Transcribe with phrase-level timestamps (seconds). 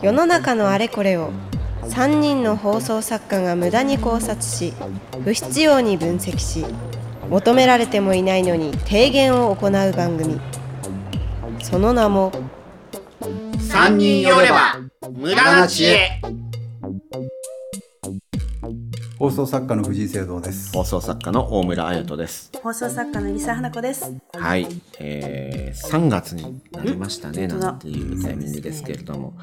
[0.00, 1.32] 世の中のあれこれを
[1.82, 4.72] 3人の放送作家が無駄に考察し
[5.24, 6.64] 不必要に分析し
[7.28, 10.40] 求められてもいないのに提言を行う番組。
[11.60, 12.30] その名も
[13.20, 14.76] 3人よれば
[15.10, 16.20] 無駄な知恵。
[19.20, 20.72] 放送作家の藤井聖堂です。
[20.72, 22.50] 放送作家の大村彩人です。
[22.62, 24.14] 放送作家の入澤花子です。
[24.32, 24.66] はい、
[24.98, 27.46] えー、3月になりましたね。
[27.46, 29.34] なんていうタイミングですけれども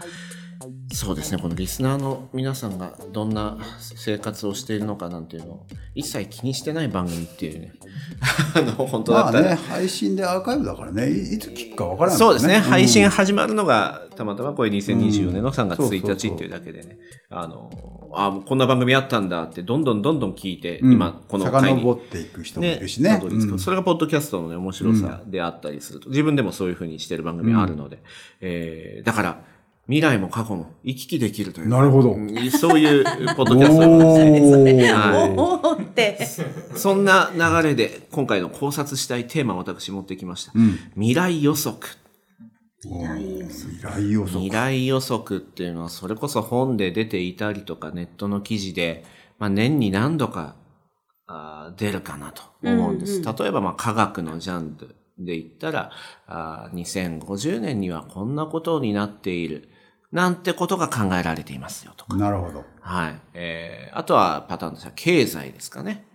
[0.92, 1.42] そうですね。
[1.42, 7.74] このリスナーの皆さんがどんな生活をしているのかなんていうのを一切気にしてない番組っていうね。
[8.56, 16.98] あの本当だったら、まあね、配信でアーカイブだからね、いいつ聞くかわからないそうですね、配信うん始まるのがたまたまこれ2024年の3月1日っていうだけでね、
[17.30, 17.70] あの、
[18.14, 20.94] あもうこんな番組あったんだってどんどんどんどん聞いて、うん。
[20.94, 21.82] 今この回に。
[21.82, 23.10] 遡っていく人もいねるしね。
[23.10, 23.60] たどり着くうん。
[23.60, 28.00] それがポッドキャストのね、面白さであったりすると、自分でもそういうふうにしてる番組あるので、
[28.42, 29.44] えーだから、
[29.88, 31.78] 未来も過去も行き来できるというか。
[31.78, 33.04] なるほどうんそういう
[33.36, 34.92] ポッドキャストなんですね。
[34.94, 36.20] はいって。
[36.76, 40.52] そんな流れで、今回の考察したいテーマを私持ってきました。
[40.56, 41.88] うん未来予測。
[42.84, 43.04] 未
[43.82, 44.40] 来予測。
[44.40, 49.04] 未来予測っていうのは、それこそ本で出ていたりとか、ネットの記事で、
[49.40, 50.56] まあ、年に何度か
[51.28, 53.18] あー出るかなと思うんです。
[53.18, 55.92] うん例えば、まあ、科学のジャンルで言ったら、
[56.28, 59.70] あー2050年にはこんなことになっている、
[60.12, 62.16] なんてことが考えられていますよとか。
[62.16, 62.64] なるほど。
[62.82, 63.22] はい。
[63.34, 66.06] えー、あとはパターンとしては経済ですかね。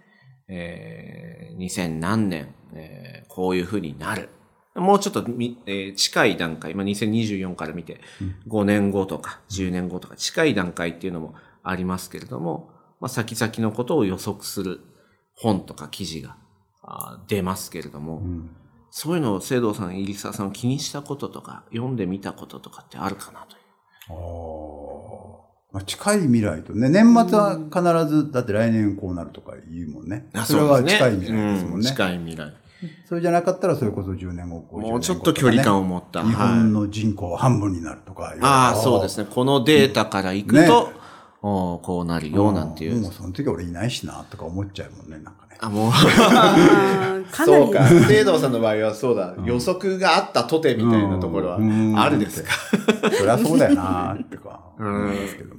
[0.48, 4.28] えー、2000何年、えー、こういうふうになる。
[4.74, 8.00] もうちょっとみ、えー近い段階、まあ、2024から見て、
[8.48, 14.80] 5年後とか10年後とか近い段階っていうのもありますけれども、まあ、先々のことを予測する
[15.34, 16.36] 本とか記事が
[17.28, 18.56] 出ますけれども、うん
[18.94, 23.61] そういうのを聖堂さん、入澤さん気にしたこととか、読んでみたこととかってあるかなという。
[24.08, 30.28] まあ、近い未来とね、年末は必ず、だって来年こうなるとか言うもんね。
[30.34, 31.86] あそれは近い未来ですもんうんね。
[31.86, 32.52] 近い未来。
[33.08, 36.22] それじゃなかったら、それこそ10年後、50年後もうちょっと距離感を持った。
[36.24, 39.26] 日はい本の人口は半分になるとかああ、そうですね。
[39.30, 40.92] このデータからいくと、ね
[41.44, 43.00] おーこうなるよ、なんていう。
[43.00, 45.41] もうその時俺いないしな、とか思っちゃうもんね、なんかね。
[45.62, 45.92] あ、もう。
[47.30, 48.04] かなり。
[48.06, 52.50] 聖堂さんの場合はそうだ、予測があったとてみたいなところはうんあるですか？
[53.16, 54.74] そりゃそうだよな、ってか。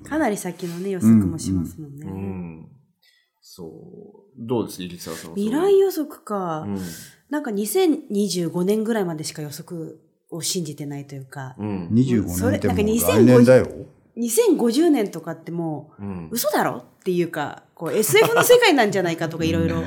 [0.08, 2.06] かなり先のね、予測もしますもんね。
[2.06, 2.68] うん。
[3.42, 3.70] そう。
[4.38, 6.80] どうです入澤さんは未来予測か、うん。
[7.30, 10.00] なんか2025年ぐらいまでしか予測
[10.32, 11.90] を信じてないというか、うん。
[11.94, 13.68] 25それ年ってもうなんか来年だよ。
[14.18, 16.26] 2050年とかってもうん。
[16.26, 19.82] う嘘だろっていうか、こう SF の世界なんじゃないかとかいろいろ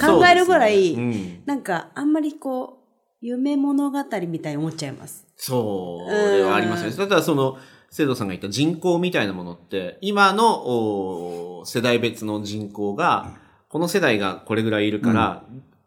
[0.00, 0.96] 考えるぐらい、
[1.44, 2.82] なんかあんまりこう、
[3.20, 5.26] 夢物語みたいに思っちゃいます。
[5.36, 6.92] そう、れはありますね。
[6.92, 7.58] ただその、
[7.90, 10.62] 聖堂さんが言った人口みたいなものって、今の
[11.60, 13.34] お世代別の人口が、
[13.68, 15.44] この世代がこれぐらいいるから、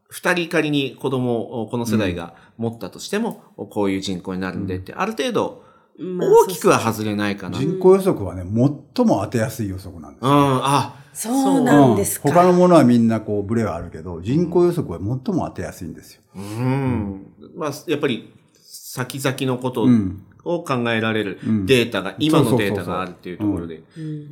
[0.08, 5.65] 二、人仮に子供をこの世代が持ったとしても、こういう人口になるんでって、ある程度、まあ
[5.98, 7.58] 大きくは外れないかな。
[7.58, 10.30] うん、人口予測はね、最も当てやすい予測なんですよ。
[10.32, 12.30] あ、そうなんですか。
[12.30, 16.22] 他のものはみんなこう、ブレはあるけど、人口予測は最も当てやすいんですよ。
[16.36, 17.34] うん。
[17.56, 24.28] まあ、やっぱり、先々のことを,、うん考えられるうんデータが、今のデータがあるっていうところで、うん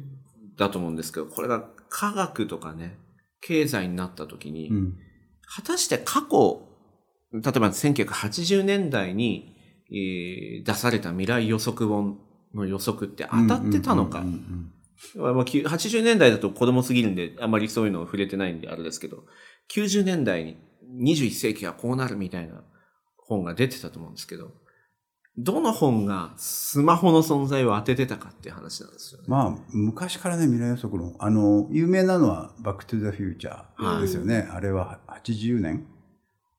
[0.58, 2.98] だと思うんですけど、これが科学とかね、
[3.42, 4.98] 経済になった時に、うん。
[5.46, 6.68] 果たして過去、
[7.32, 9.53] 例えば1980年代に、
[9.94, 12.20] えー出された未来予測本
[12.54, 14.20] の予測って当たってたのか。
[14.20, 14.74] うんうん
[15.36, 19.26] まあ、きゅ80年代だと子供すぎるんで、あまりそういうのを触れてないんであれですけど、
[19.70, 20.58] 90年代に
[21.02, 22.64] 21世紀はこうなるみたいな
[23.18, 24.52] 本が出てたと思うんですけど、
[25.38, 29.26] どの本がスマホの存在を当ててたかっていう話なんですよね。
[29.28, 34.48] まあ、昔からね、未来予測の、あの、有名なのは、バックトゥザフューチャーですよね。
[34.52, 35.88] あれは80年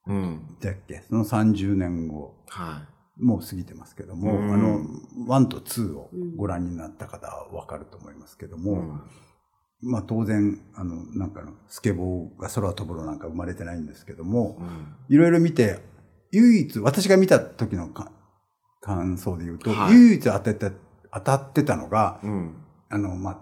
[0.06, 0.56] うん。
[0.60, 1.02] だっけ？
[1.08, 2.82] その30年後、は
[3.20, 4.80] もう過ぎてますけども、うんあの、
[5.28, 8.60] 1と2をご覧になった方はわかると思いますけどい。
[8.60, 9.00] も、うん
[9.86, 15.80] まあ当然、あの、なんかの、スケボーが空飛ぶのなんか生まれてないんですけども、うんいろいろ見て、
[16.32, 18.10] 唯一、私が見た時のか
[18.80, 20.72] 感想で言うと、はい唯一当てて、
[21.12, 22.56] 当たってたのが、うん。
[22.88, 23.38] あの、まあ、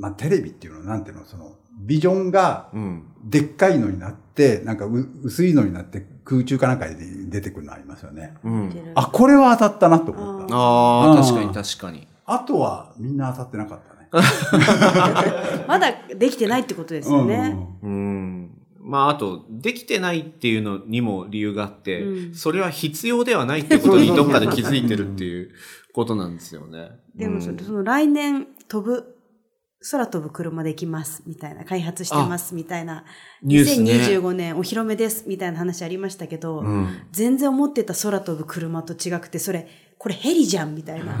[0.00, 3.04] まあ、テレビっていうのは、なんていうの、その、ビジョンが、うん。
[3.24, 6.96] でっかいのになって、なんかう薄いのになって空中かなんかで
[7.28, 8.34] 出てくるのありますよね。
[8.44, 8.92] うん。
[8.94, 10.54] あ、これは当たったなと思った。
[10.54, 12.06] ああ、うん確かに確かに。
[12.26, 14.08] あとはみんな当たってなかったね。
[15.66, 17.56] まだできてないってことですよね。
[17.82, 18.50] うん。
[18.80, 25.50] まあ、あと、できてないっていうのにも理由があって、うんそれは必要ではないっていうことにどっかで気づいてるっていう
[25.94, 26.90] ことなんですよね。
[27.14, 29.13] でもその来年飛ぶ、
[29.90, 33.04] 空飛ぶ車できますみたいな、開発してますみたいな、
[33.42, 33.92] ニュースね。
[33.92, 36.88] 2025年お披露目ですみたいな話ありましたけど、うん。
[37.12, 41.12] 全然思ってた空飛ぶ車と違くて、それ、これヘリじゃんみたいな。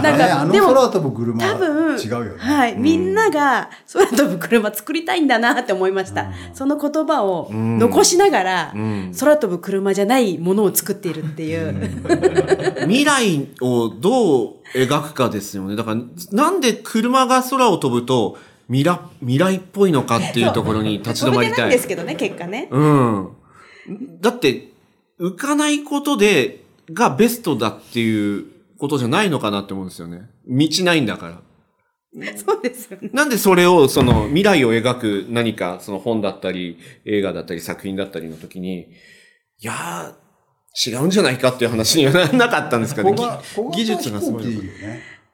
[0.00, 2.30] なんか空飛ぶ車多分、違うよね。
[2.38, 2.76] はい。
[2.76, 6.32] みんなが空飛ぶ車作りたいんだなって思いました。
[6.54, 11.74] その言葉を残しながら、ん空飛ぶ車じゃないものを作っているっていう。
[12.88, 15.76] 未来をどう描くかですよね。
[15.76, 16.00] だから、
[16.32, 18.38] なんで車が空を飛ぶと
[18.68, 21.64] 未来未来っぽいのかっていうところに 立ち止まりたい。
[21.66, 22.68] いんですけどね、結果ね。
[22.70, 23.28] うん。
[24.20, 24.70] だって、
[25.20, 28.44] 浮かないことで、がベストだっていう
[28.78, 30.30] ことじゃないのかなって思うんですよね。
[30.46, 31.40] 道ないんだから。
[32.36, 33.10] そうですよね。
[33.12, 38.86] なんでそれを、その未来を描く何か、その本だったり、映画だったり、作品だったりの時に、い
[39.60, 43.14] やー、違うんじゃないかっていう話にはならなかったんですかね。
[43.74, 44.44] 技術がすごい。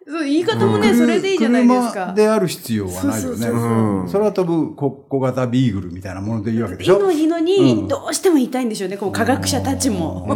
[0.06, 1.93] そう言い方もね、それでいいじゃないですか。
[1.93, 3.20] 車である必要はないよね。
[3.23, 10.26] そうそうそううん空飛ぶ小小型ビーグルみたいなものでいいわけでしょいいのいいのうに、んどうしても言いたいんでしょうね、こう科学者たちうも。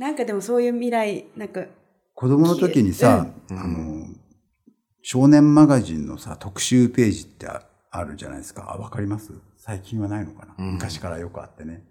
[0.00, 0.02] ん。
[0.02, 1.64] なんかでもそういう未来、なんか、
[2.14, 4.06] 子供の時にさ、あの、
[5.02, 8.72] 少年マガジンのさ、特集ページってああるじゃないですか。
[8.72, 9.32] あ、わかります？
[9.56, 11.84] 最近はないのかな、うん昔からよくあってね。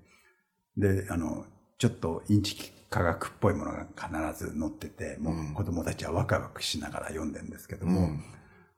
[0.77, 1.45] で、あの、
[1.77, 8.23] ちょっとインチキ科学っぽいものが必ず載ってて、もう子供たちはワクワクしながら読んでるんですけども、うん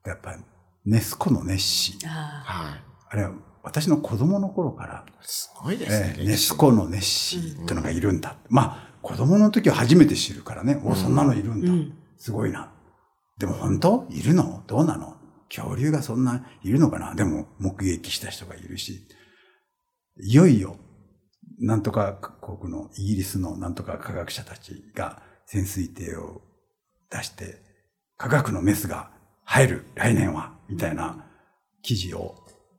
[0.06, 0.40] やっぱり
[0.86, 2.08] ネスコのネッシー。
[2.08, 2.82] あはい。
[3.10, 3.34] あれは
[3.64, 6.22] 私の子供の頃から、すごいですねえ。
[6.24, 8.36] えネスコのネッシーってのがいるんだ。
[8.50, 11.72] まあ、子供の時は初めて知るからね、お、そんなのいるんだ。
[11.72, 11.94] うん。
[12.18, 12.72] すごいな。
[13.38, 14.08] でも本当？
[14.10, 14.64] いるの？
[14.68, 15.16] どうなの？
[15.50, 17.16] 恐竜がそんないるのかな？
[17.16, 19.08] でも目撃した人がいるし。
[20.24, 20.78] いよいよ、
[21.60, 26.42] なんとか国のイギリスのなんとか科学者たちが潜水艇を
[27.10, 27.58] 出して、
[28.18, 29.10] 科学のメスが
[29.46, 31.26] 入る、来年は、みたいな
[31.82, 32.36] 記事を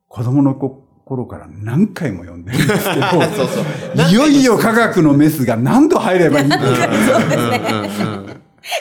[0.08, 0.54] 子供の
[1.04, 3.06] 頃から何回も読んでるんですけど、
[3.36, 3.48] そう
[3.96, 4.08] そう。
[4.08, 7.60] いよいよ科学のメスが何度入ればいいんだそうですね。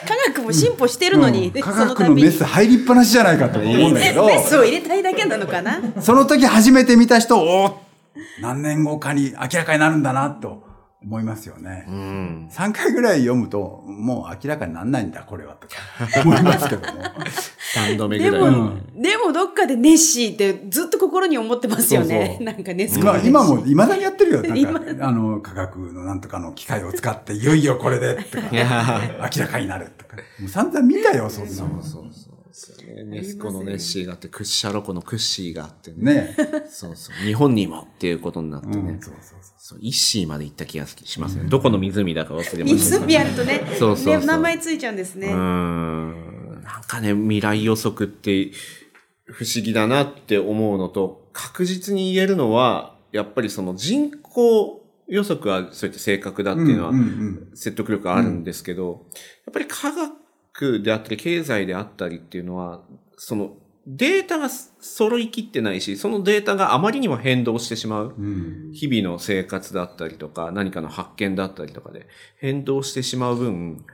[0.06, 1.60] 科学も進歩してるのに、うん。
[1.60, 5.80] 科その学のメス入りっぱなしじゃないかと思うんだけど、メスを入れたいだけなのかな。
[6.00, 7.72] その時初めて見た人、おー
[8.40, 10.62] 何年後かに明らかになるんだなと
[11.04, 11.84] 思いますよね。
[11.88, 12.48] うん。
[12.50, 15.74] 3回ぐらい読むと、もう明らかにならないんだ、これは、とか
[16.22, 17.02] 思いますけども。
[17.74, 18.50] 3度目でぐらい。
[18.50, 22.26] も、でもどっかでネッシーってずっと心に思ってますよね。
[22.26, 24.42] そうそうなんかネスコまあ、のネッシー今も、未だにやってるよ。
[24.42, 28.48] なん今か、あの、科学のなんとかの機械を使って、いよいよこれで、とか、
[29.34, 30.16] 明らかになる、とか。
[30.38, 31.82] もう散々見たよ、そんなそうの。
[31.82, 32.21] そうそう
[32.52, 33.04] そうね。
[33.04, 36.14] ネスコのネッシーがあって、クッシャロコのクッシーがあってね。
[36.14, 36.36] ね
[36.70, 37.26] そうそう。
[37.26, 38.76] 日本にもっていうことになってね。
[38.76, 39.78] うん、そうそうそう。
[39.80, 41.44] イッシーまで行った気がしますね。
[41.48, 43.06] どこの湖だか忘れましたけど。
[43.06, 45.28] 湖やるとね、そうそうそうね名前ついちゃうんですね。
[45.28, 46.62] うーん。
[46.62, 48.52] なんかね、未来予測って
[49.24, 56.92] 不思議だなって思うのと、確実に言えるのは、やっぱりその人口予測はそうやって正確だっていうのは
[57.54, 59.06] 説得力あるんですけど、
[59.46, 60.21] やっぱり科学
[60.82, 62.80] であったり経済であったりっていうのは、
[63.16, 63.56] その
[63.86, 68.14] データが揃いきってないし、そのデータがあまりにも変動してしまう。
[68.16, 68.24] うん。
[68.24, 68.72] うん。
[68.72, 72.06] 日々の生活だったりとか、何かの発見だったりとかで
[72.38, 73.84] 変動してしまう分、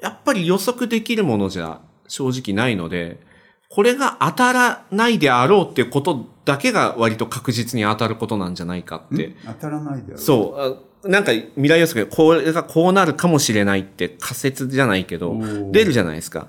[0.00, 3.20] やっぱり予測できるものじゃ正直ないので、
[3.68, 9.34] これが当たらないであろうっていうことだけが割と確実に当たることなんじゃないかって。
[9.44, 10.18] 当たらないであろう。
[10.18, 10.93] そう。
[11.04, 15.38] あなんか未来予測でこれがこうなるかもしれないって仮説じゃないけど
[15.70, 16.48] 出るじゃないですか。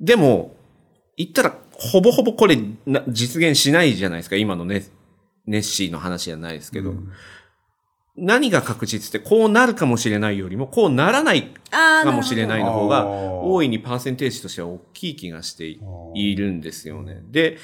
[0.00, 0.54] でも、
[1.16, 4.36] 言ったらほぼほぼこれな実現しないじゃないですか。
[4.36, 4.84] 今のね、
[5.46, 6.94] ネッシーの話じゃないですけど。
[8.18, 15.78] 何が確実ってこうなるかもしれないよりもこうならないあかもしれないの方が大いにパーセンテージとしては大きい気がしてい
[16.14, 17.22] いるんですよね。
[17.30, 17.58] で、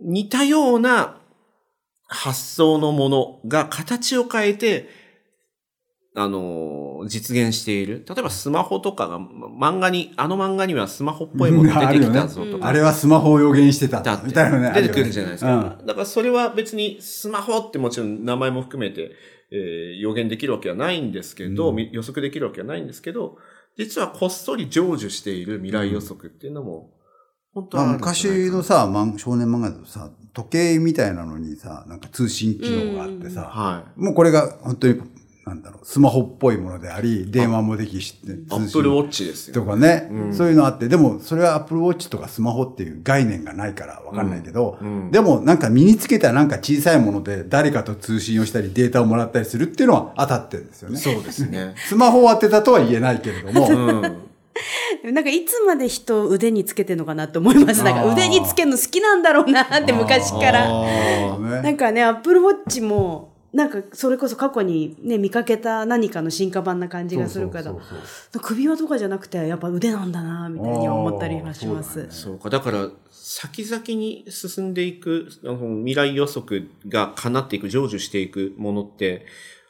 [0.00, 1.20] 似たような
[2.06, 4.88] 発想のものが形を変えて、
[6.20, 8.04] あのー、実現している。
[8.08, 12.66] 例えばスマホとかが、ま漫画に、あの漫画にはスマホっぽいものが出てきたぞとか。
[12.66, 14.72] あれはスマホを予言してたみたいなね。
[14.74, 15.78] 出てくるじゃないですか。
[15.80, 19.12] うんだからそれは別にスマホってもちろん名前も含めて、
[19.50, 23.36] えー予言できるわけはないんですけど、うんみ予測できるわけはないんですけど、
[23.76, 26.90] 実はこっそり成就している未来予測っていうのも、
[27.54, 35.00] 本当まあ、は昔のさ、漫少年漫画だとさ、時計みたいなのにさ、なんか通信機能があってさ、はもうこれが本当に、
[35.48, 38.14] なんだろう、スマホっぽいものであり、電話もできし、
[38.50, 39.54] アップルウォッチですよ。
[39.54, 50.98] とかね、うんそういうのあって、でもそれは Apple Watch とかスマホっていう概念がないからわかんないけど、うんうんでもなんか身につけたなんか小さいもので誰かと通信をしたりデータをもらったりするっていうのは当たってるんですよね。
[50.98, 51.74] そうですね。
[51.88, 54.28] スマホを当てたとは言えないけれども、うん。
[55.12, 57.82] なんかいつまで人を腕につけてるのかなって思います。
[57.82, 60.64] なんか腕につけるの好きなんだろうなって昔から。
[60.68, 67.74] あねなんかね、アップルウォッチも、なんかそれこそ過去にね、見かけた何かの進化版な感じがするから
[68.42, 72.06] 首輪とかじゃなくてやっぱ腕なんだな、みたいに思ったりはします。
[72.10, 72.50] そうか。
[72.50, 79.24] だから、先々に進んでいく、あの未来予測が叶っていく、成就していくものって、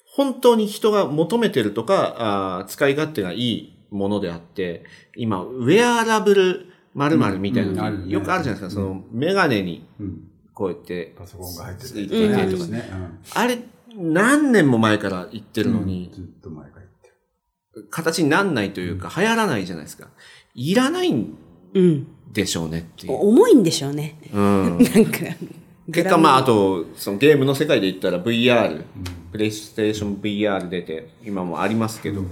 [0.04, 2.16] 本当に人が求めてるとか、
[2.58, 8.82] あー使い勝手がいいものであって、今、ウェアラブル〇〇みたいなの、うんうんあるねよくあるじゃないですか。
[8.82, 12.90] その、メガネに、うんこうやって、パソコンが入ってついるててとかね。
[12.92, 13.58] うんあれ、
[13.94, 17.08] 何年も前から言ってるのに、ずっと前から言って
[17.76, 17.86] る。
[17.88, 20.08] 形になんないというか、流行らないじゃないですか。
[20.56, 21.38] いらないん
[21.74, 22.08] うん。
[22.32, 23.12] でしょうねっていう。
[23.12, 24.18] 重いんでしょうね。
[24.34, 24.78] うん。
[24.82, 25.18] なんか。
[25.92, 28.82] 結果、まあ、あと、そのゲームの世界で言ったら VR、
[29.30, 32.24] プレイステーション VR 出て、今もありますけど、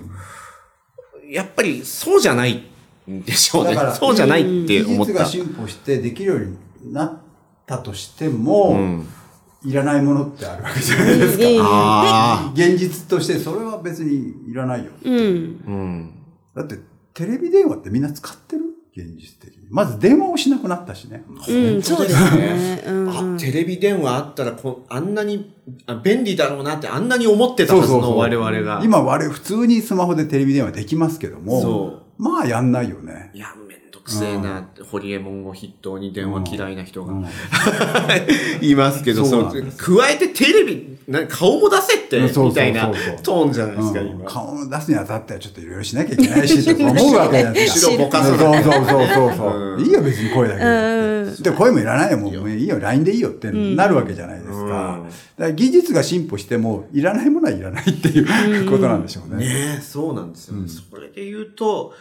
[1.30, 2.64] やっぱりそうじゃない
[3.08, 3.94] んでしょうねだから。
[3.94, 5.12] そうじゃないって思った。
[5.12, 6.40] 技術が進歩してできるよう
[6.84, 7.25] になっ
[7.66, 9.08] たとしても、うん。
[9.64, 12.52] いらないものってあるわけじゃないですか。
[12.54, 14.92] 現実としてそれは別にいらないよ。
[15.02, 15.60] うん。
[15.66, 15.70] あ。
[15.70, 16.10] うん。
[16.54, 16.78] だって
[17.14, 18.62] テレビ電話ってみんな使ってる？
[18.96, 19.66] 現実的に。
[19.70, 21.24] まず電話をしなくなったしね。
[21.28, 21.32] う
[21.78, 22.84] ん、そうですね。
[22.86, 23.34] うん。
[23.34, 25.52] あ、テレビ電話あったらこ、あんなに
[25.86, 28.80] あ便利だろうなってあんなに思ってたはずの我々が。
[28.84, 33.30] 今我々普通にスマホでテレビ電話できますけども、そまあやんないよね。
[33.34, 37.26] いや、めんどくせえな、ホリエモンを筆頭に電話嫌いな人が、うん
[38.60, 42.90] いますけど、そそう加えてテレビ、な顔も出せって、みたいな
[43.22, 44.30] トーンじゃないですか、うん今。
[44.30, 47.90] 顔を出すにあたってはちょっといろいろしなきゃいけないし、とか思うわけじ ゃないですか。
[47.92, 49.76] 後ろぼかそうそうそうそうそう。
[49.78, 51.50] うんいいよ別に声だけうんで。
[51.50, 52.18] で、声もいらないよ。
[52.18, 52.78] もういいよ。
[52.80, 54.98] LINE でいいよってなるわけじゃないですか。
[54.98, 59.44] うんだから技術が進歩しても、いらないものはいらないっていうことなんでしょうね。
[59.44, 61.94] ねえ、そうなんですよ、ねそれで言うと、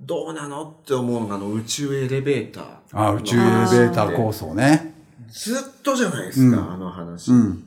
[0.00, 2.64] どうなのって思うのが、あの、宇宙エレベーター。
[2.92, 4.94] あ宇宙エレベーター構想ね。
[5.28, 7.30] ずっとじゃないですか、うんあの話。
[7.30, 7.64] うん。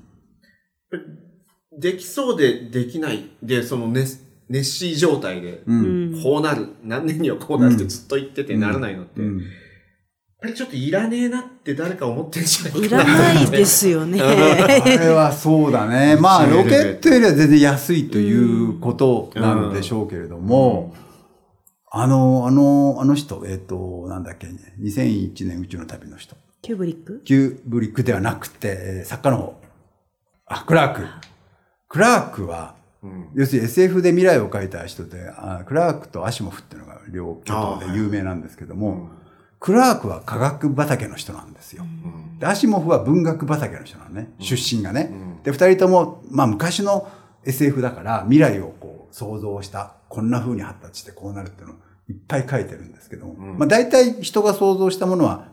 [1.78, 3.30] できそうでできない。
[3.42, 4.20] で、その熱、
[4.50, 5.64] 熱し状態で。
[6.24, 6.70] こうなる。
[6.84, 9.22] 何年にはこうなるってずっと言っててならないのって。
[9.22, 9.42] うん
[10.46, 13.04] あれちょっといらねえなって誰か思ってんじゃないいかな。
[13.04, 14.22] らないですよね。
[14.22, 16.16] あれはそうだね。
[16.18, 20.94] まあ、ロケットよりは全然安いということなんでしょうけれども、
[21.92, 24.48] あの、あの、あの人、えっ、と、なんだっけ、
[24.82, 26.36] 2001年宇宙の旅の人。
[26.62, 27.22] キューブリック？
[27.24, 29.62] キューブリックではなくて、えー作家の方。
[30.48, 31.06] あ、クラーク。
[31.88, 39.10] クラークは、うん要するに SF で未来を描いた人で、あクラークとアシモフっていうのが両巨頭で有名なんですけども、
[39.60, 41.84] クラークは科学畑の人なんですよ。
[42.40, 44.32] で、アシモフは文学畑の人なのね。
[44.40, 45.12] 出身がね。
[45.44, 47.08] で、二人とも、まあ昔の
[47.46, 51.78] SF だから未来をこう想像した、こんな風に発達してこうなるっていうのを
[52.10, 55.48] いっぱい書いてるんですけども、まあ大体人が想像したものは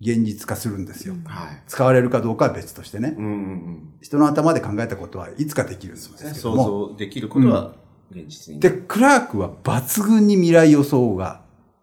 [0.00, 1.14] 現実化するんですよ。
[1.26, 1.62] はい。
[1.66, 3.14] 使われるかどうかは別としてね。
[3.18, 3.92] うんうんうん。
[4.00, 6.88] 人の頭で考えたことはいつかできるんですけど想も。
[6.90, 7.74] 像できることは
[8.10, 8.60] 現実に。
[8.60, 11.42] で、クラークは抜群に未来予想が、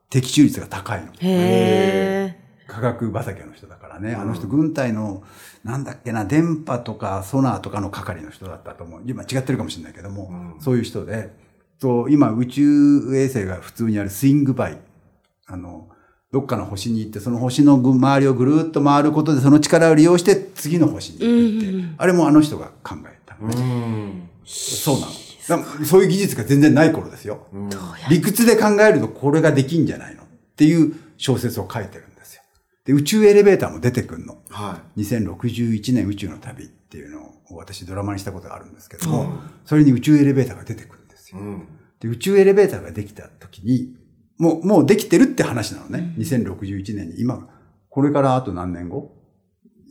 [0.09, 1.11] 的中率が高いの。
[1.19, 4.13] へ科学畑の人だからね。
[4.13, 5.23] あの人、軍隊の、
[5.63, 9.01] なんだっけな、電波とかソナーとかの係の人だったと思う。
[9.05, 11.33] 今違ってるかもしれないけども、そういう人で、
[11.79, 14.77] と今宇宙衛星が普通にあるスイングバイ。
[15.45, 15.89] あの、
[16.31, 23.55] どっかの星に行って、その星のぐ周りをぐるっと回ることで、その力を利用して次の星に行くって、あれもあの人が考えたのね。
[23.55, 24.29] うん。
[24.45, 25.26] そうなの。
[25.85, 27.47] そういう技術が全然ない頃ですよ。
[27.53, 27.69] うん
[28.09, 30.23] 理屈で考えるとこれができんじゃないの？
[30.23, 30.25] っ
[30.55, 32.41] ていう小説を書いてるんですよ。
[32.85, 34.37] で、宇宙エレベーターも出てくるの。
[34.49, 39.33] は2061年宇宙の旅っていうのを私ドラマにしたことがあるんですけども、
[39.65, 41.35] それに宇宙エレベーターが出てくるんですい。
[41.35, 41.41] よ。
[41.41, 41.67] うん。
[41.99, 43.95] で、宇宙エレベーターができた時に、
[44.37, 46.13] もう、もうできてるって話なのね。
[46.17, 47.19] 2061年に。
[47.21, 47.47] 今、
[47.89, 49.16] これからあと何年後？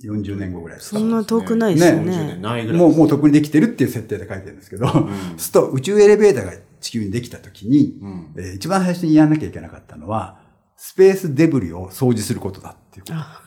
[0.05, 2.37] ?40 年後ぐらいですかそんな遠くないですよ40年ね。
[2.37, 2.81] ないぐらい。
[2.81, 8.35] もう、もうとっくにできてるっていう設定で書いてるんですけど、そうすると宇宙エレベーターが地球にできた時に、うん。
[8.37, 10.41] えー一番最初にやらなきゃいけなかったのは、
[10.76, 13.47] スペースデブリを掃除することだっていうこと。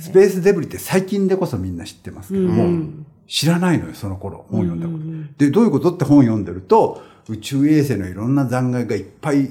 [0.00, 4.98] スペースデブリって最近でこそみんな知ってますけども、うん知らないのよ、その頃、本読んだこと。
[4.98, 9.48] うんうんで、どういうことって本読んでると、宇宙衛星のいろんな残骸がいっぱい、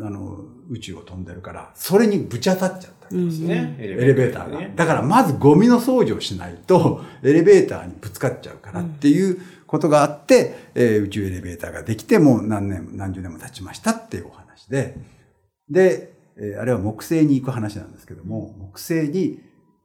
[0.00, 0.40] あの、
[0.70, 3.01] 宇宙を飛んでるから、それにぶち当たっちゃった。
[3.12, 3.76] ですね。
[3.78, 4.68] エエレベーターが。
[4.74, 14.96] だからまずゴミの掃除をしないと、エレベーターにぶつかっちゃうからっていうことがあって、えー宇宙エレベーターができてもう何年、何十年も経ちましたっていうお話で、
[15.70, 19.40] で、えーあれは木星に行く話なんですけども、木星に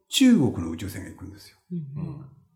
[0.09, 1.57] 中国の宇宙船が行くんですよ。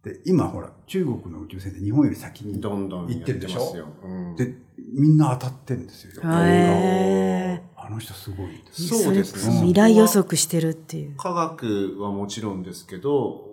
[0.04, 3.60] で、今ほら、中国の宇宙船って日本より先にどんどん行ってるでしょ？
[3.60, 3.88] やますよ。
[4.04, 4.36] うん。
[4.36, 4.56] で、
[4.98, 6.22] みんな当たってるんですよ。
[6.24, 8.88] へあの人すごいです。
[8.88, 9.56] そうですね。
[9.56, 11.16] 未来予測してるっていう。
[11.18, 13.48] 科学はもちろんですけど、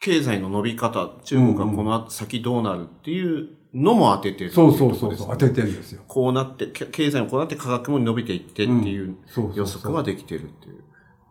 [0.00, 6.02] 経済の伸び方、中国がこの後先どうなるっていうのも当ててるそいうそうそうそう、当ててるんですよ。
[6.06, 10.84] こうなって、け経済もこうなって科学も伸びていってっていうそうそうそう予測ができてるっていう。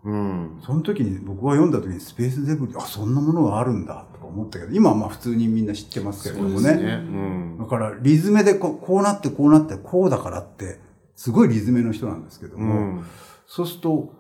[0.04, 0.62] うん。
[0.66, 6.72] その時に僕が読んだ時にスペースデブリ、あ、そんなものがあるんだとか思ったけど、今はまあ普通にみんな知ってますけれどもね。
[6.72, 7.66] うんだ。
[7.66, 10.80] からリズメでこうこうなってこうなってこうだからって、
[11.18, 13.06] すごいリズメの人なんですけどうも、ん。
[13.48, 14.14] そうすると、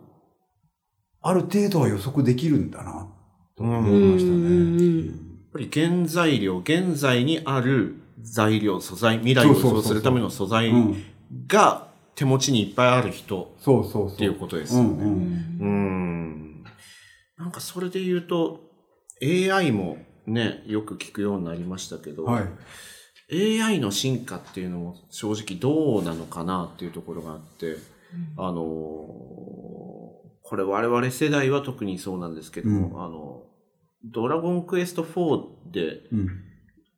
[1.21, 3.07] ある程度は予測できるんだな、
[3.55, 5.05] と思うんいましたうんうんね。
[5.07, 5.15] やっ
[5.53, 11.03] ぱり原材料、現在にある材料、素材、未来を予想するための素材うん。
[11.47, 14.15] が手持ちにいっぱいある人そうそうそう。
[14.15, 15.45] っていうことですよね。
[17.37, 18.61] なんかそれで言うと、
[19.21, 22.43] AI もね、よく聞くようになりましたけど、はい。
[23.31, 27.77] AI の進化っていうのも正直どうなのかなっていうところがあって、
[28.37, 33.43] あのーこれ我々世代は特にそうなんですけども、あの、
[34.05, 36.43] ドラゴンクエスト4でうん。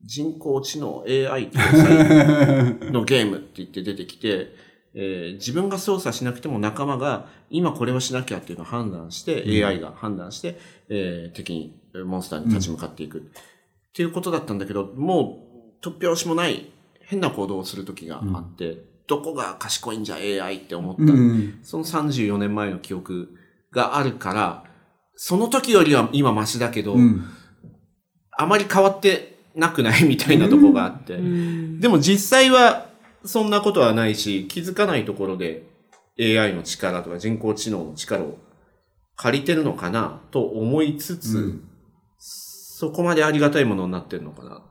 [0.06, 4.54] 人工知能 AI 搭載のゲームって言って出てきて、
[4.94, 10.58] えー自分が操作しなくても仲間が今これをしなきゃっていうのを判断して、AI が判断して、
[10.88, 13.18] えー敵に、えーモンスターに立ち向かっていく。
[13.18, 13.22] っ
[13.92, 15.49] ていうことだったんだけど、もう
[15.82, 16.70] 突拍子もない
[17.02, 21.02] 変な行動をする時があって、どこが賢いんじゃ AI って思った。
[21.02, 21.60] うん。
[21.64, 23.30] その34年前の記憶
[23.72, 24.64] があるから、
[25.16, 27.24] その時よりは今マシだけど、うん。
[28.38, 30.04] あまり変わってなくない？
[30.08, 31.18] みたいなとこがあって。
[31.18, 32.90] でも実際は
[33.26, 35.64] そんなことはないし、気づかないところで
[36.20, 38.38] AI の力とか人工知能の力を
[39.16, 41.64] 借りてるのかなと思いつつ、うん
[42.82, 44.62] そこまでありがたいものになってるのかな。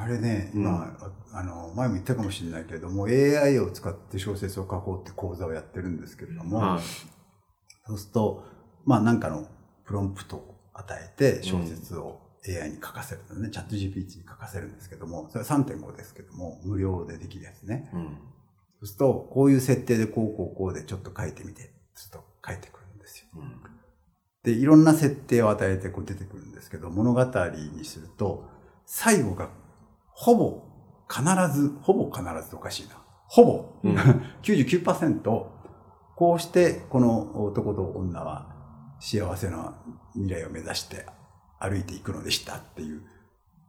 [0.00, 0.96] あれね、今、
[1.32, 6.82] あの、前も言ったかもしれないけれども、AI を使って小説を書こうって講座をやってるんですけれども、はい。
[7.84, 8.44] そうすると、
[8.84, 9.48] まあなんかの
[9.84, 17.90] プロンプトを与えて小説を AI に書かせるのね、チャット GPT に書かせるんですけども、それは3.5ですけども、無料でできるやつね。
[17.92, 18.18] うん。
[18.78, 23.26] そうすると、こういう設定でこうこうこうでちょっと書いてみて、ちょっと書いてくるんですよ。
[23.34, 23.60] うん。
[24.44, 28.48] で、いろんな設定を与えてこう出てくるんですけど、物語にすると、
[28.86, 29.50] 最後が
[30.20, 30.64] ほぼ
[31.08, 31.22] 必
[31.56, 32.96] ず、ほぼ必ずおかしいな。
[33.28, 33.96] ほぼ、うん
[34.42, 35.22] 99%、
[36.16, 38.46] こうしてこの男と女は
[38.98, 39.74] 幸せな
[40.14, 41.06] 未来を目指して
[41.60, 43.02] 歩いていくのでしたっていう、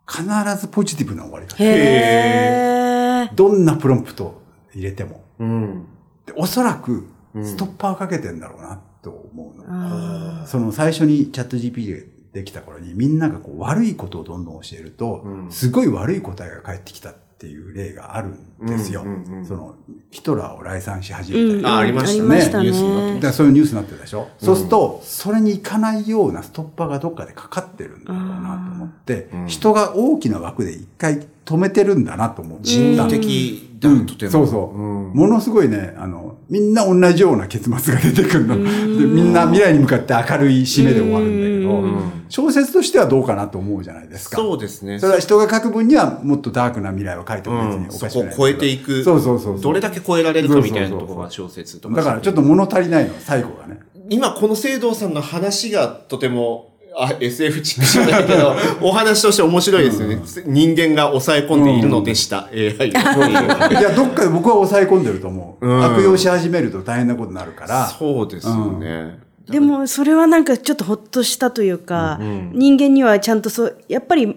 [0.07, 0.23] 必
[0.59, 1.55] ずポジティブな終わり方。
[1.63, 3.35] へー。
[3.35, 4.41] どんなプロンプトを
[4.73, 5.23] 入れても。
[5.37, 5.85] うん。
[6.25, 9.65] でおそらくうんストッパーかけてんだろうなと思うの。
[9.67, 15.51] あその最初にチャット GPT ができた頃にみんながこう悪いことをどんどん教えると、うん。
[15.51, 19.01] すごい悪い答えが返ってきたっていう例があるんですよ。
[19.01, 19.45] うんうんうん。
[19.45, 19.75] その
[20.11, 21.73] ヒトラーを来賛し始ーめたり。
[21.73, 22.17] あありまし
[22.51, 22.65] たね。
[22.65, 23.27] ニュースになってねだか。
[23.27, 29.47] らそういうニュースになってるでしょ、そうすると、それに行かないようなストッパーがどっかでかかってるんだろうなと思って、うん。
[29.47, 32.65] 人が大きな枠で一回止めてるんだなと思って。
[32.65, 34.31] 人為的だ、うんとても。
[34.31, 38.55] そうそう、うんものすごいね、あの、みんな同じような結末が出てくるの。
[38.57, 38.63] で、
[39.05, 44.37] みんな未来に向かって明るい締めで終わるんだけど、うん小説としてはどうかなと思うじゃないですか。
[44.37, 44.99] そうですね。
[44.99, 49.61] それは人が書く分にはもっとダークな未来を書いても別にうんおかしくないですけど、そこを超えていくそうそうそうそう。
[49.61, 51.95] どれだけ超えられるかみたいなところが小説とか。
[51.95, 53.79] だからちょっと物足りないの、最後がね。
[54.11, 56.68] 今この聖堂さんの話がとても、
[56.99, 60.21] あ、SF チックじゃないけど、 お話として面白いですよね。
[60.45, 63.69] 人間が抑え込んでいるのでした、AI が。
[63.71, 65.67] いや、どっかで僕は抑え込んでると思う。
[65.67, 67.87] うん悪用し始めると大変なことになるから。
[67.87, 69.19] そうですよね。
[69.49, 74.35] でも、それはなんかちょっとほっとしたというか、うん人間にはちゃんとそう、やっぱり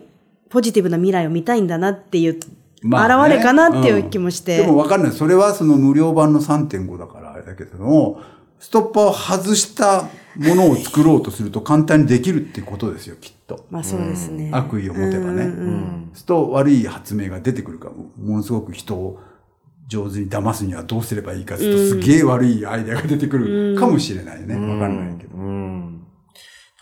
[0.49, 2.39] ポジティブな未来を見たいんだなっていう、
[2.83, 4.59] まあね現れかなっていう気もして。
[4.59, 5.13] でもわかんない。
[5.13, 8.21] それはその無料版の3.5だからあれだけども、
[8.63, 13.67] ストッパーを外したものを作ろうとすると簡単にできるっていうことですよ、きっと。
[13.71, 14.51] まあそうですね。
[14.53, 15.47] 悪意を持てばね。
[15.47, 19.19] うんすると悪い発明が出てくるから、ものすごく人を
[19.89, 24.55] 上手に騙すにはどうすればいいかすると、すげえ悪いアイデアが出てくるかもしれないね。
[24.55, 25.37] わかんないけど。
[25.37, 25.81] うん。
[25.81, 26.01] なん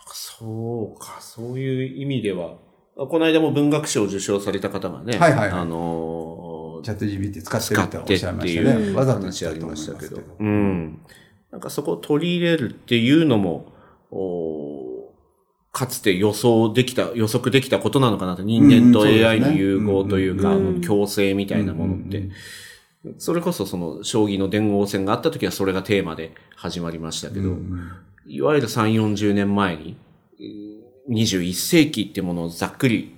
[0.07, 2.59] かそうか、そういう意味では、
[2.95, 6.51] この間も文学賞を受賞された方がね、はいはいはいあのー
[6.83, 8.71] チャット GPT 使ってるっておってしゃいましたね。
[8.88, 10.21] うわざと話ありましたけど。。
[10.38, 11.01] うん。
[11.51, 13.73] なんかそこを取り入れるっていうのも、
[14.11, 15.13] お
[15.73, 18.43] かつて予想できた、予測できたことなのかなと。
[18.43, 22.19] 人間と AI の融合というか、共生みたいなものって。
[22.19, 22.33] うん
[23.17, 27.91] それこそその、将棋の伝言戦があった時はそれがテーマで始まりましたけど、うん
[28.27, 29.97] いわゆる3、40年前に、
[30.39, 33.15] えー21世紀ってものをざっくり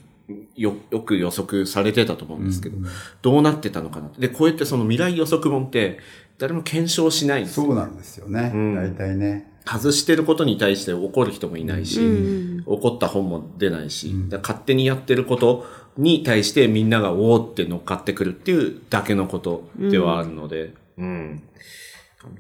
[0.57, 2.77] よ、よく予測されてたと思うんですけど、
[3.21, 4.21] どうなってたのかなって。
[4.21, 5.99] で、こうやってその未来予測本って、
[6.43, 8.51] 誰も検証しないんですよそうなんですよね。
[8.53, 9.49] うん大体ね。
[9.65, 15.65] 外してることに対して怒る人もいないし、うん怒った本も出ないし、だから勝手にやってること
[15.97, 21.43] に対してみんながおーって乗っかってくるっていうだけのことではあるので、うん。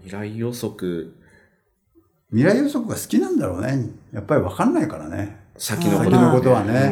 [0.02, 1.14] 未来予測、
[2.30, 3.88] 未来予測が好きなんだろうね。
[4.12, 5.44] やっぱり分かんないからね。
[5.56, 6.10] 先のこと。
[6.10, 6.90] 先のことはうね。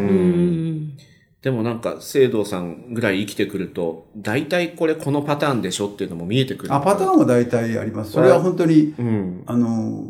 [1.43, 6.75] うんでもなんか、聖堂さんぐらい生きてくると、大体これこのパターンでしょっていうのも見えてくる。
[6.75, 8.13] あ、パターンは大体あります。
[8.13, 9.43] それは本当に、うん。
[9.47, 10.05] あの、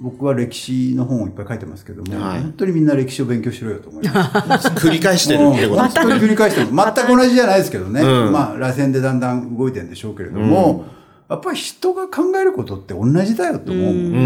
[0.00, 4.68] 僕は歴史の本をいっぱい書いてますけども、はい本当にみんな歴史を勉強しろよと思います。
[4.78, 6.68] 繰り返してるってこと本当に繰り返してる。
[6.68, 8.00] 全く同じじゃないですけどね。
[8.00, 10.86] うんまあ、螺旋でだんだん動いてるんでしょうけれども、
[11.28, 13.84] やっぱり人が考えることって同じだよと思う。
[13.84, 14.16] うんうんうんう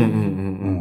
[0.70, 0.73] ん。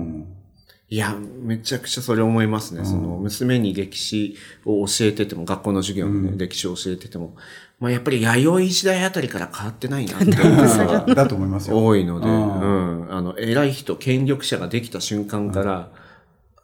[0.93, 2.85] うんいや、めちゃくちゃそれ思いますね。
[2.85, 7.35] その、娘に歴史を教えてても、学校の授業のね、歴史を教えてても、
[7.79, 11.83] まあやっぱり弥生時代あたりから変わってないなっていうのが だと思いますよ。
[11.83, 13.11] 多いので、ううんん。
[13.11, 15.89] あの、偉い人、権力者ができた瞬間から、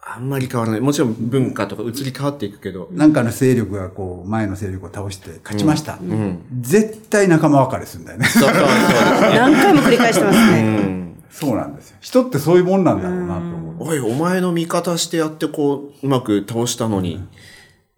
[0.01, 0.81] あんまり変わらない。
[0.81, 5.97] もちろん文化とか移り変わっていくけど、なんかの勢力がこう、前の勢力を倒して勝ちました。
[6.01, 6.39] うん。
[6.61, 8.27] 絶対仲間別れするんだよね。
[8.27, 8.65] そうそうそう。
[9.33, 10.61] 何回も繰り返してますうね。
[10.61, 10.99] ん。
[11.31, 11.97] そうなんですよ。
[12.01, 13.48] 人ってそういうもんなんだろうなと。
[13.81, 17.23] おい、お前の味方してやってこう、うまく倒したのに、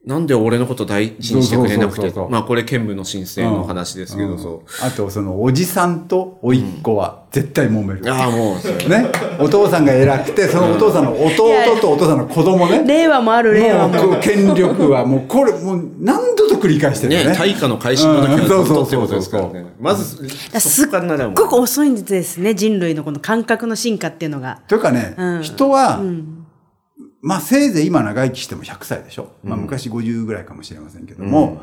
[0.04, 8.02] なんで俺のこと大事にしてくれなくてそうそうそうそう、まあこれ剣舞の申請の話ですけど、そあと、その、おじさんと甥っ子は絶対揉める。
[8.04, 8.10] う。
[8.10, 9.12] ああ、もう、そうね？
[9.40, 12.84] お父さんが偉くて、そのお父さんの弟とお父さんの子供ね。
[12.84, 14.08] 令和もある令和も。
[14.14, 17.38] も権力はもう、これ、もう、何度と繰り返してるよね、ね。
[17.38, 19.70] 大化の改新の時はずっうんとってことですからそうそうね。
[19.80, 20.28] まず、
[20.60, 20.90] すっ
[21.36, 24.62] ごく遅いんですね、人類のこの感覚の進化っていうのが。
[24.68, 26.41] というかね、うん人は、うん。
[27.22, 29.34] まあ、せいぜい今長生きしても100歳でしょ。
[29.44, 31.62] まあ、昔50ぐらいかもしれませんけども、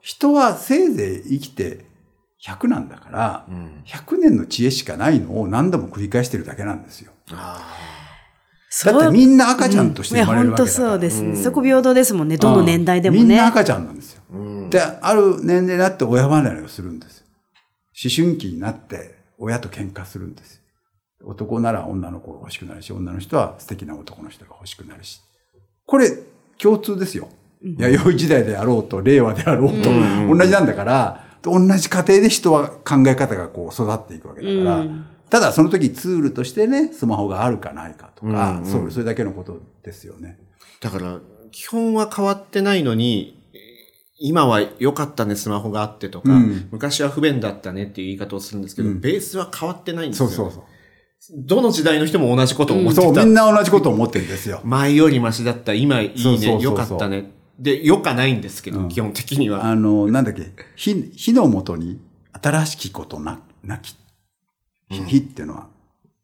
[0.00, 1.86] 人はせいぜい生きて
[2.44, 7.12] 100なんだから、ん100年の知恵しかないのを何度も繰り返してるだけなんですよ。
[7.32, 7.86] あ
[8.84, 10.88] だってみんな赤ちゃんとして生まれるわけだから。
[10.88, 11.36] 本当そうですね。
[11.36, 12.36] そこ平等ですもんね。
[12.36, 13.22] どの年代でもね。
[13.22, 14.22] みんな赤ちゃんなんですよ。
[14.70, 17.26] で、ある年齢になって親離れをするんですよ。
[18.02, 20.59] 思春期になって親と喧嘩するんですよ。
[21.24, 25.20] 男なら女の子が欲しくなるし、女の人は素敵な男の人が欲しくなるし。
[25.86, 26.10] これ、
[26.58, 27.28] 共通ですよ。
[27.62, 29.90] 弥生時代であろうと、令和であろうと、
[30.34, 40.40] 同じなんだから、同じ過程で人は考え方がこう育っていくわけだから、うんただその時ツールとしてね、スマホがあるかないかとか、そうそれだけのことですよね。
[40.80, 41.20] だから、
[41.52, 43.40] 基本は変わってないのに、
[44.18, 50.28] 今は良かったね、スマホがあってとか、うん昔は不便だったねっていう言い方をするんですけど、うんベースは変わってないんですよ。
[50.28, 50.64] そうそうそう。
[51.32, 53.02] どの時代の人も同じことを思ってた。
[53.02, 54.60] そう、みんな同じことを思ってるんですよ。
[54.64, 57.32] 前よりマシだった、今いいね、そうそうそうそう良かったね。
[57.58, 59.66] で、良かないんですけど、うん基本的には。
[59.66, 62.00] あの、なんだっけ、火、火の元に
[62.32, 63.94] 新しきことな、なき。
[64.88, 65.68] 火火っていうのは、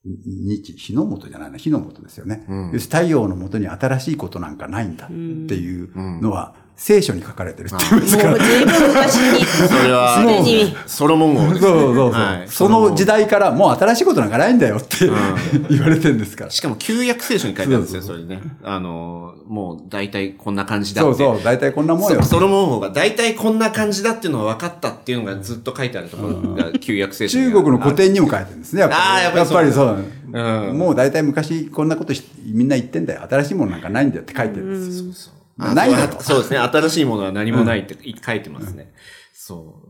[0.04, 2.44] に日、火の元じゃないな、火の元ですよね。
[2.48, 5.90] うん要するに太陽の元に新しいことなんかないんだっていう
[6.20, 8.30] のは、聖書に書かれてるって言いますから。
[8.30, 9.44] もう随分昔に。
[9.46, 10.76] それは、すでに。
[10.86, 11.60] ソロモン王です、ね。
[11.60, 12.10] そうそうそう。
[12.12, 15.08] はいその時代からもう新しいことなんかないんだよって、
[15.70, 16.50] 言われてるんですから。
[16.50, 18.40] しかも旧約聖書に書いてあるんですよ、そそれね。
[18.62, 21.14] あの、もう大体こんな感じだって。
[21.14, 22.28] そうそう、大体こんなもんよそ。
[22.28, 29.02] ソロモン王が大体こんな感じだっていうのが分かったっていうのがずっと書いてあるところが旧約聖書に中国の古典にも書いてるんですね、やっぱり。
[29.02, 30.04] あーやっぱりそうう。
[30.32, 33.22] うんもう大体昔こんなことしみんな言ってんだよ。
[33.28, 35.02] 新しいものなんかないんだよって書いてるんですよ。
[35.04, 35.74] あないだろ
[36.12, 36.58] そうそうですね。
[36.58, 38.92] 新しいものは何もないって書いてますね。
[39.32, 39.82] そ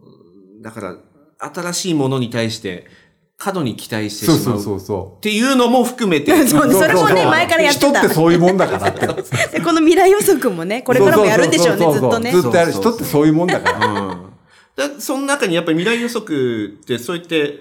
[0.60, 0.62] う。
[0.62, 0.96] だから、
[1.38, 2.86] 新しいものに対して
[3.38, 4.38] 過度に期待してしまう。
[4.38, 6.32] そうそうそうそっていうのも含めて。
[6.46, 9.06] そうねそれもね前からやってた人ってそういうもんだからって。
[9.58, 12.32] でこの未来予測もね、これからもやるんでしょうね、ずっとね。
[12.32, 12.72] ずっとやる。
[12.72, 13.86] 人ってそういうもんだから。
[13.86, 14.26] うん。
[14.76, 17.60] だその中にやっぱり未来予測ってそう言って、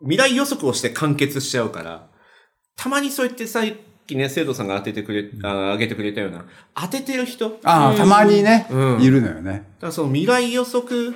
[0.00, 2.06] 未来予測をして完結しちゃうから、
[2.76, 3.64] たまにそう言ってさっ
[4.06, 7.48] きね、生徒さんが当ててくれ、あ挙げてくれたような、当ててる人？
[7.48, 9.02] だかああ、たまにね、うん。
[9.02, 9.70] いるのよね。
[9.80, 11.14] らその未来予測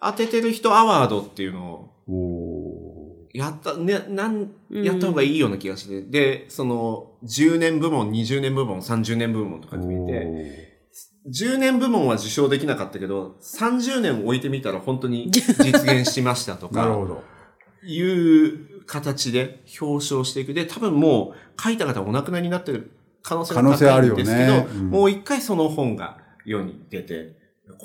[0.00, 2.96] 当ててる人アワードっていうのを、お
[3.32, 10.66] やった、ね、なん、やった方がいいような気がして、で、その、10年部門、20年部門、30年部門とか決めて、
[11.28, 17.22] 10年部門は受賞できなかったけど、30年置いてみたら本当に実現しましたとか、 なるほど。
[17.84, 20.54] いう形で表彰していく。
[20.54, 27.36] で、多分もう書いた方お亡くなりになってる可能性が可能性あ高るよねいんですけど、うんもう一回その本が世に出て、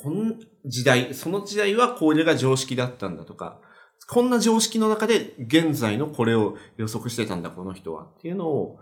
[0.01, 3.59] こん時代、その時代はこれが常識だったんだとか、
[4.07, 8.03] こんな常識の中で現在のこれを予測してたんだ、この人は。
[8.03, 8.79] っていうのを、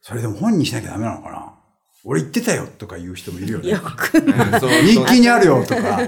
[0.00, 1.58] それでも本にしなきゃダメなのかな？
[2.04, 3.78] 俺言ってたよとか言う人もいるよねよ。
[3.78, 4.20] く。
[4.58, 6.00] そう日記にあるよとか。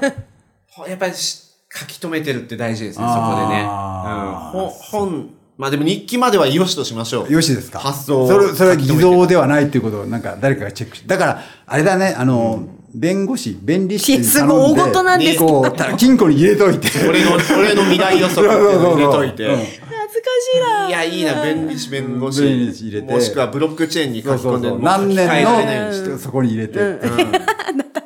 [0.68, 3.62] ほ やっぱりし書き留めてるって大事ですね、そこでね。
[3.62, 7.32] うん、本、まあでも日記までは良しとしましょう。
[7.32, 7.78] よしですか？
[7.78, 11.06] 発想をそれ、それは偽造ではないっていうことを、なんか誰かがチェックして。
[11.08, 14.54] だから、あれだね、あの、弁護士、弁理士に頼んで。
[14.54, 16.88] いやすごい大事なんです金庫に入れといて。
[17.08, 19.48] 俺の、俺の未来予測を入れといて。
[19.48, 20.88] 恥ずかしいな。
[20.88, 22.42] いや、いいな、弁理士、弁護士。
[22.42, 26.80] 弁理士入れてもしくはブロックチェーンに書き込んで、何年の、そこに入れて。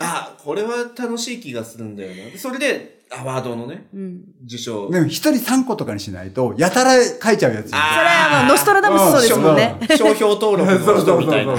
[0.00, 2.38] あ、これは楽しい気がするんだよな。
[2.38, 4.20] それで、アワードのね、うん。
[4.44, 4.90] 受賞。
[4.90, 9.76] でも、一人三個とかにしないと、やたら書いちゃうやつそれはもうノストラダムスそうですもんね。
[9.90, 11.54] 商標登録の人みたいな。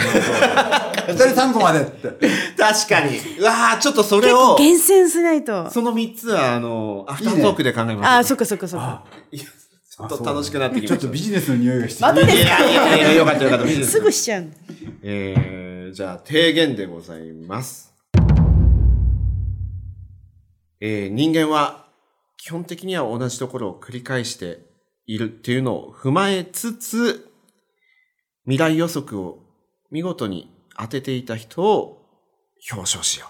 [1.09, 2.09] 一人三個までって。
[2.57, 3.17] 確かに。
[3.39, 5.69] うわーちょっとそれを、厳選しないと。
[5.71, 8.07] その3つは、あの、アフタートークで考えます。
[8.07, 9.03] ああ、そっかそっかそっか。
[9.31, 10.97] いやちょっと楽しくなってきました。
[10.97, 13.67] ちょっとビジネスの匂いがしてまたですいやいやいや、よかったよかった。
[13.67, 14.47] すぐしちゃう。
[15.01, 17.88] えー、じゃあ、提言でございます。
[20.81, 21.87] えー、人間は
[22.37, 24.59] 基本的には同じところを繰り返して
[25.05, 27.29] いるっていうのを踏まえつつ、
[28.45, 29.39] 未来予測を
[29.91, 32.05] 見事に当てていた人を
[32.71, 33.29] 表彰しよう。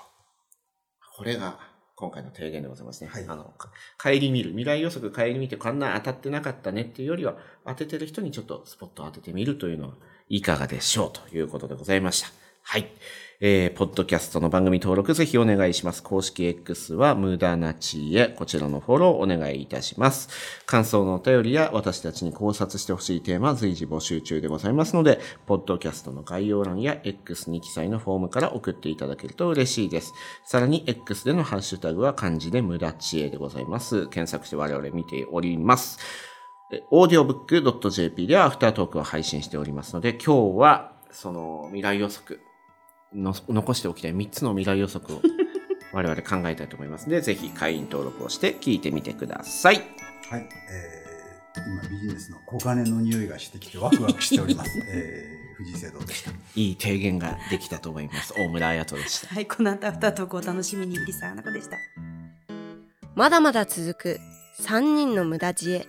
[1.18, 1.60] これが
[1.96, 3.10] 今回の提言でございますね。
[3.10, 4.52] はいあの、か帰り見る。
[4.52, 7.36] 未来予測帰り見てこんな当たってなかったねっていうよりは、
[7.66, 9.96] 当ててる人にちょっとスポットを当ててみるというのは
[10.30, 12.30] いかがでしょうということでございました。
[12.62, 12.92] はい。
[13.42, 16.04] えー、ポッドキャストの番組登録ぜひお願いします。
[16.04, 18.28] 公式 X は無駄な知恵。
[18.28, 20.28] こちらのフォローお願いいたします。
[20.66, 30.14] 感想のお便りや私たちに考察してほしいテーマは随時募集中でございますので、ポッドキャストの概要欄や X に記載のフォームから送っていただけると嬉しいです。
[30.46, 34.08] さらに X でのハッシュタグは漢字で無駄知恵でございます。
[34.08, 35.98] 検索して我々見ております。
[36.92, 42.42] オーディオブック .jp ではアフタートークを配信しておりますので、今日はその未来予測
[43.14, 45.22] の残しておきたい3つの未来予測を
[45.92, 49.78] 我々考えたいと思いますので、ぜひ会員登録をして聞いてみてください。
[50.30, 54.72] はい、えー、今ビジネスの小金の匂いがしてきてワクワクしております。
[54.94, 56.32] えー、藤井聖堂でした。
[56.56, 58.34] いい提言ができたと思います。
[58.38, 59.34] 大村彩人でした。
[59.34, 61.78] はい、この後アフタートークをお楽しみに、入沢花子でした。
[63.16, 64.20] まだまだ続く
[64.62, 65.88] 3人の無駄知恵。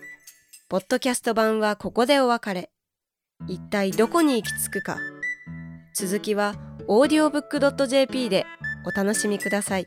[0.70, 2.70] ポッドキャスト版はここでお別れ。
[3.46, 4.96] 一体どこに行き着くか。
[5.94, 6.54] 続きは
[6.90, 8.46] audiobook.jp で
[8.84, 9.86] お楽しみください。